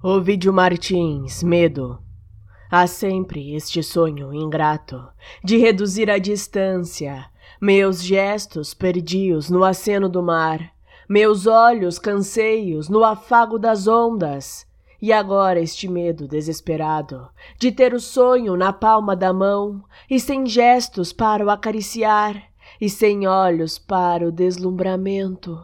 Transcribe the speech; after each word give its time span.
Ovidio 0.00 0.52
Martins, 0.52 1.42
medo. 1.42 1.98
Há 2.70 2.86
sempre 2.86 3.56
este 3.56 3.82
sonho 3.82 4.32
ingrato 4.32 5.08
de 5.42 5.56
reduzir 5.56 6.08
a 6.08 6.18
distância, 6.18 7.26
meus 7.60 8.00
gestos 8.00 8.72
perdidos 8.72 9.50
no 9.50 9.64
aceno 9.64 10.08
do 10.08 10.22
mar, 10.22 10.72
meus 11.08 11.48
olhos 11.48 11.98
canseios 11.98 12.88
no 12.88 13.02
afago 13.02 13.58
das 13.58 13.88
ondas, 13.88 14.64
e 15.02 15.12
agora 15.12 15.58
este 15.58 15.88
medo 15.88 16.28
desesperado 16.28 17.28
de 17.58 17.72
ter 17.72 17.92
o 17.92 17.98
sonho 17.98 18.56
na 18.56 18.72
palma 18.72 19.16
da 19.16 19.32
mão. 19.32 19.82
E 20.08 20.20
sem 20.20 20.46
gestos 20.46 21.12
para 21.12 21.44
o 21.44 21.50
acariciar. 21.50 22.40
E 22.80 22.88
sem 22.88 23.26
olhos 23.26 23.80
para 23.80 24.28
o 24.28 24.30
deslumbramento. 24.30 25.58